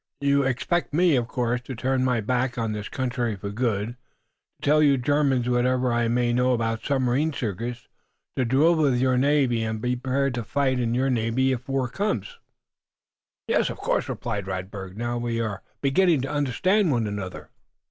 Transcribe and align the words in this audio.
"You 0.19 0.41
expect 0.41 0.95
me, 0.95 1.15
of 1.15 1.27
course, 1.27 1.61
to 1.61 1.75
turn 1.75 2.03
my 2.03 2.21
back 2.21 2.57
on 2.57 2.71
this 2.71 2.89
country 2.89 3.35
for 3.35 3.51
good, 3.51 3.89
to 3.89 3.97
tell 4.63 4.81
you 4.81 4.97
Germans 4.97 5.47
whatever 5.47 5.93
I 5.93 6.07
may 6.07 6.33
know 6.33 6.53
about 6.53 6.83
submarine 6.83 7.31
secrets, 7.31 7.87
to 8.35 8.43
drill 8.43 8.73
with 8.73 8.97
your 8.99 9.15
navy, 9.15 9.61
and 9.61 9.79
be 9.79 9.95
prepared 9.95 10.33
to 10.33 10.43
fight 10.43 10.79
in 10.79 10.95
your 10.95 11.11
navy 11.11 11.51
if 11.51 11.69
war 11.69 11.87
comes?" 11.87 12.39
"Ach, 13.47 13.49
yes! 13.49 13.69
of 13.69 13.77
course," 13.77 14.09
replied 14.09 14.47
Radberg. 14.47 14.97
"Now, 14.97 15.19
we 15.19 15.39
are 15.39 15.61
beginning 15.81 16.21
to 16.21 16.31
understand 16.31 16.89
one 16.91 17.05
another." 17.05 17.51